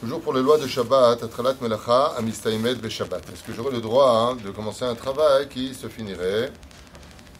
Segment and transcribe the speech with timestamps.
[0.00, 3.30] Toujours pour les lois de Shabbat, Atralat Melacha, Amistaimed Shabbat.
[3.32, 6.52] Est-ce que j'aurais le droit hein, de commencer un travail qui se finirait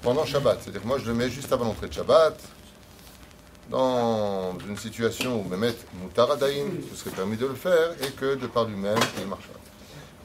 [0.02, 0.58] pendant Shabbat?
[0.60, 2.36] C'est-à-dire que moi je le mets juste avant l'entrée de Shabbat,
[3.70, 8.34] dans une situation où Mehmet Moutar Adaim, ce serait permis de le faire, et que
[8.34, 9.54] de par lui-même, il marchera.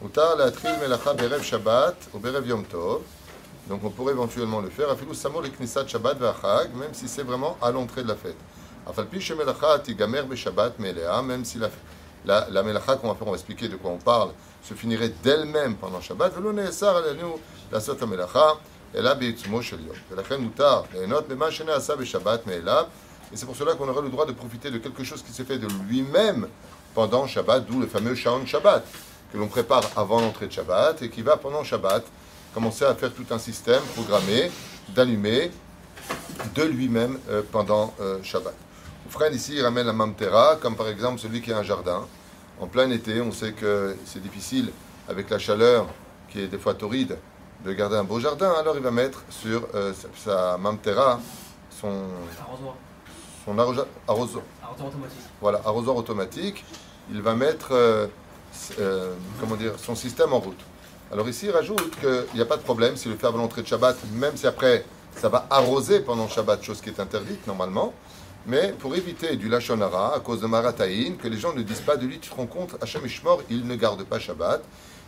[0.01, 3.01] Moutar Latril Melacha Berev Shabbat ou Berev Yom Tov.
[3.69, 4.89] Donc on pourrait éventuellement le faire.
[4.89, 8.37] Afilou Samo le Knisat Shabbat Vachag, même si c'est vraiment à l'entrée de la fête.
[8.87, 11.79] Afalpi Shemelacha Tigamer Shabbat Melea, même si la fête
[12.24, 14.30] la, la melacha qu'on va faire, on va expliquer de quoi on parle,
[14.62, 16.32] se finirait d'elle-même pendant Shabbat.
[17.70, 18.56] la sota melacha,
[18.94, 19.96] elle בעיצומו של יום.
[20.10, 22.84] ולכן מותר ליהנות במה שנעשה בשבת מאליו,
[23.32, 25.44] et c'est pour cela qu'on aurait le droit de profiter de quelque chose qui s'est
[25.44, 26.48] fait de lui-même
[26.94, 28.86] pendant Shabbat, d'où le fameux Shaon Shabbat,
[29.30, 32.04] que l'on prépare avant l'entrée de Shabbat et qui va pendant Shabbat
[32.54, 34.50] commencer à faire tout un système programmé
[34.94, 35.50] d'allumer
[36.54, 38.54] de lui-même euh, pendant euh, Shabbat.
[39.13, 42.07] Frère ici ramène la mamtera, comme par exemple celui qui a un jardin.
[42.59, 44.71] En plein été, on sait que c'est difficile,
[45.07, 45.85] avec la chaleur
[46.29, 47.19] qui est des fois torride,
[47.63, 48.51] de garder un beau jardin.
[48.59, 51.19] Alors il va mettre sur euh, sa mamtera
[51.69, 51.91] son,
[53.45, 55.19] son arrosoir, automatique.
[55.39, 56.65] Voilà, arrosoir automatique.
[57.11, 58.07] Il va mettre euh,
[58.79, 60.59] euh, comment dire, son système en route.
[61.11, 63.61] Alors ici, il rajoute qu'il n'y a pas de problème s'il le fait avant l'entrée
[63.61, 64.83] de Shabbat, même si après
[65.15, 67.93] ça va arroser pendant Shabbat, chose qui est interdite normalement.
[68.45, 71.95] Mais pour éviter du Lachonara, à cause de Marataïn, que les gens ne disent pas
[71.95, 74.61] de lui, tu te rends compte, Hachem Ishmor, il ne garde pas Shabbat,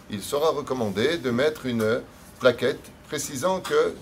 [0.10, 2.02] il sera recommandé de mettre une
[2.40, 3.94] plaquette précisant que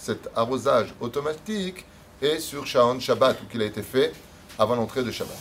[0.00, 1.84] cet arrosage automatique
[2.22, 4.12] est sur Shaon Shabbat, ou qu'il a été fait
[4.58, 5.36] avant l'entrée de Shabbat.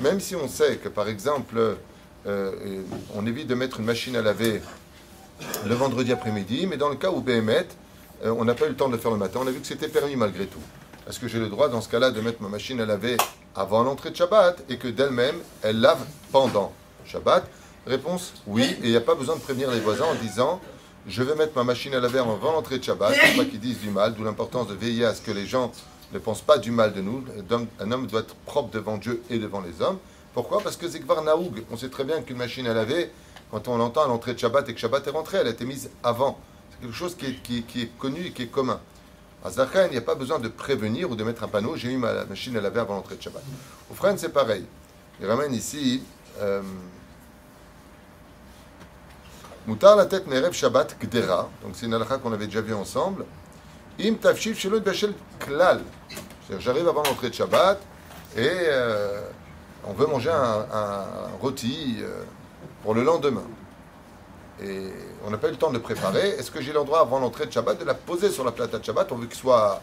[0.00, 1.78] Même si on sait que, par exemple,
[2.26, 2.82] euh,
[3.14, 4.60] on évite de mettre une machine à laver
[5.66, 7.66] le vendredi après-midi, mais dans le cas où Béhémet,
[8.24, 9.60] euh, on n'a pas eu le temps de le faire le matin, on a vu
[9.60, 10.60] que c'était permis malgré tout.
[11.08, 13.16] Est-ce que j'ai le droit dans ce cas-là de mettre ma machine à laver
[13.54, 16.70] avant l'entrée de Shabbat et que d'elle-même, elle lave pendant
[17.06, 17.48] Shabbat?
[17.86, 20.60] Réponse oui, et il n'y a pas besoin de prévenir les voisins en disant
[21.06, 23.80] je vais mettre ma machine à laver avant l'entrée de Shabbat, pour pas qu'ils disent
[23.80, 25.72] du mal, d'où l'importance de veiller à ce que les gens
[26.12, 27.24] ne pensent pas du mal de nous.
[27.80, 29.96] Un homme doit être propre devant Dieu et devant les hommes.
[30.34, 30.60] Pourquoi?
[30.60, 33.10] Parce que Zekvar Naoug, on sait très bien qu'une machine à laver,
[33.50, 35.64] quand on l'entend à l'entrée de Shabbat et que Shabbat est rentré, elle a été
[35.64, 36.38] mise avant.
[36.70, 38.78] C'est quelque chose qui est connu et qui est commun.
[39.46, 41.76] Il n'y a pas besoin de prévenir ou de mettre un panneau.
[41.76, 43.42] J'ai mis ma machine à laver avant l'entrée de Shabbat.
[43.90, 44.64] Au frère, c'est pareil.
[45.20, 46.02] Il ramène ici.
[46.40, 46.62] Euh,
[49.66, 51.48] Moutar la tête Shabbat Gdera.
[51.62, 53.24] Donc c'est une halakha qu'on avait déjà vu ensemble.
[54.00, 55.82] Im Tafshif Shelot Bachel Klal.
[56.58, 57.78] J'arrive avant l'entrée de Shabbat
[58.36, 59.20] et euh,
[59.84, 61.04] on veut manger un, un
[61.40, 62.22] rôti euh,
[62.82, 63.44] pour le lendemain
[64.62, 64.88] et
[65.24, 66.30] on n'a pas eu le temps de préparer.
[66.30, 68.78] Est-ce que j'ai le droit, avant l'entrée de Shabbat, de la poser sur la plata
[68.78, 69.80] de Shabbat On veut qu'il soit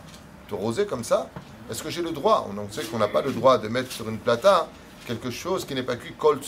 [0.51, 1.29] rosé comme ça?
[1.69, 2.47] Est-ce que j'ai le droit?
[2.49, 4.67] On sait qu'on n'a pas le droit de mettre sur une plata
[5.05, 6.39] quelque chose qui n'est pas cuit kol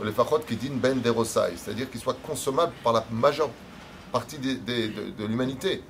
[0.00, 3.50] ou les fachot qui disent ben derosai, c'est-à-dire qu'il soit consommable par la majeure
[4.10, 5.82] partie de, de, l'humanité.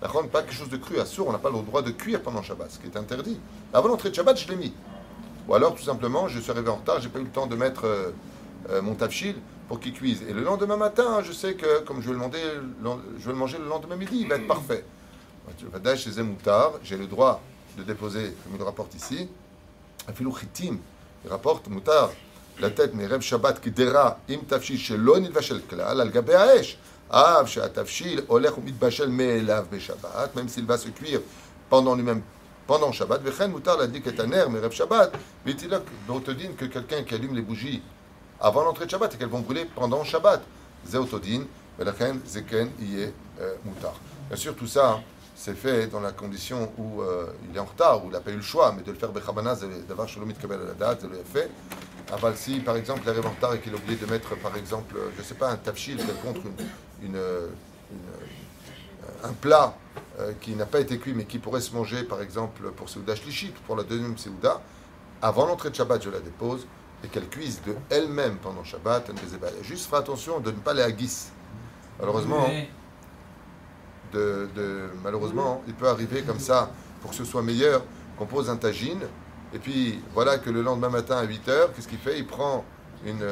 [0.00, 2.22] Par contre, pas quelque chose de cru, assur, on n'a pas le droit de cuire
[2.22, 3.40] pendant Shabbat, ce qui est interdit.
[3.72, 4.72] Avant l'entrée de Shabbat, je l'ai mis.
[5.48, 7.56] Ou alors, tout simplement, je suis arrivé en retard, j'ai pas eu le temps de
[7.56, 8.10] mettre euh,
[8.70, 9.36] euh, mon tafchil
[9.66, 10.22] pour qu'il cuise.
[10.28, 12.38] Et le lendemain matin, je sais que comme je vais le manger,
[13.18, 14.46] je vais le, manger le lendemain midi, il va être mmh.
[14.46, 14.84] parfait.
[16.82, 17.40] J'ai le droit
[17.78, 19.28] de déposer, comme il rapporte ici,
[20.20, 22.10] il rapporte moutar,
[22.60, 26.76] la tête, mais Reb Shabbat Kidera, im tafshil shelo nidvashel klal, al gabe haesh,
[27.08, 31.20] av shatafshil olech mitbashel me'elav beShabbat, même s'il va se cuire
[31.70, 32.20] pendant lui-même
[32.66, 35.12] pendant Shabbat, vechen moutar la dit ketaner, mais Reb Shabbat,
[35.46, 37.80] mitilok, on te dit que quelqu'un qui allume les bougies
[38.40, 40.42] avant l'entrée de Shabbat et qu'elles vont brûler pendant Shabbat.
[40.86, 43.94] Zeken, Iye, euh, Moutar.
[44.28, 45.00] Bien sûr, tout ça,
[45.34, 48.30] c'est fait dans la condition où euh, il est en retard, où il n'a pas
[48.30, 49.54] eu le choix, mais de le faire Bechabana,
[49.88, 51.50] d'avoir Sholomit Kabel à la date, de le fait.
[52.12, 54.56] Aval, si par exemple il arrive en retard et qu'il a oublié de mettre, par
[54.56, 56.40] exemple, je ne sais pas, un tafshil contre
[57.02, 57.18] une,
[59.24, 59.76] un plat
[60.20, 63.14] euh, qui n'a pas été cuit mais qui pourrait se manger, par exemple, pour Seouda
[63.14, 64.60] Shlichit, pour la deuxième Seouda,
[65.22, 66.66] avant l'entrée de Shabbat, je la dépose
[67.04, 69.10] et qu'elle cuise de elle-même pendant Shabbat,
[69.62, 71.26] juste fera attention de ne pas les haguis.
[71.98, 72.48] Malheureusement,
[74.12, 74.48] de,
[75.02, 76.70] malheureusement, il peut arriver comme ça,
[77.00, 77.82] pour que ce soit meilleur,
[78.18, 79.00] qu'on pose un tagine,
[79.54, 82.18] et puis voilà que le lendemain matin à 8 h qu'est-ce qu'il fait?
[82.18, 82.64] Il prend
[83.06, 83.24] une,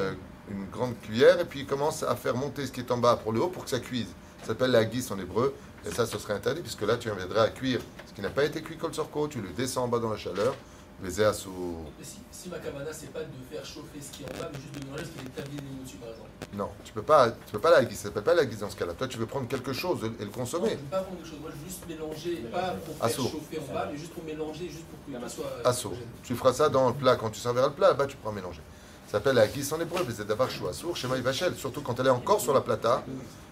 [0.50, 3.16] une, grande cuillère et puis il commence à faire monter ce qui est en bas
[3.16, 4.08] pour le haut pour que ça cuise.
[4.40, 5.54] Ça s'appelle la haguis en hébreu,
[5.86, 8.44] et ça, ce serait interdit, puisque là, tu viendrais à cuire ce qui n'a pas
[8.44, 10.54] été cuit comme sorco, tu le descends en bas dans la chaleur,
[11.04, 14.58] si, si ma cabana, c'est pas de faire chauffer ce qui est en bas, mais
[14.58, 16.28] juste de mélanger ce qui est établi au-dessus, par exemple.
[16.54, 18.70] Non, tu peux pas, tu peux pas la guiser, ça s'appelle pas la guise dans
[18.70, 18.94] ce cas-là.
[18.94, 20.70] Toi, tu veux prendre quelque chose et le consommer.
[20.70, 21.40] Non, je veux pas prendre quelque chose.
[21.40, 24.68] Moi, je veux juste mélanger, pas pour faire chauffer en bas, mais juste pour mélanger,
[24.68, 25.68] juste pour que ça soit.
[25.68, 25.92] Assaut.
[26.22, 28.60] Tu feras ça dans le plat quand tu serviras le plat, bah tu pourras mélanger.
[29.06, 31.54] Ça s'appelle la guise en hébreu, mais c'est d'avoir sourd, Shema Vachel.
[31.56, 33.04] Surtout quand elle est encore sur la plata.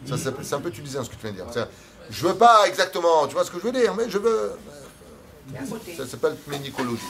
[0.06, 1.68] Ça, c'est un peu tunisien ce que tu viens de dire.
[2.10, 4.52] Je veux pas exactement, tu vois ce que je veux dire, mais je veux.
[5.96, 7.02] Ça s'appelle ménicologie.